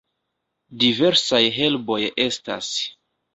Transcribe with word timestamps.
Diversaj 0.83 1.41
herboj 1.59 1.99
estas. 2.27 2.73